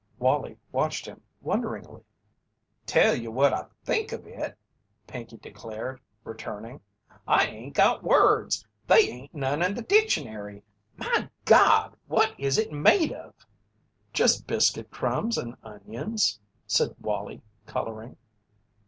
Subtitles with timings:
[0.17, 2.01] Wallie watched him wonderingly:
[2.87, 4.57] "Tell you what I think of it!"
[5.05, 6.81] Pinkey declared, returning.
[7.27, 10.63] "I ain't got words they ain't none in the dictionary.
[10.97, 11.95] My Gawd!
[12.07, 13.35] what is it made of?"
[14.11, 18.17] "Just biscuit crumbs and onions," said Wallie, colouring.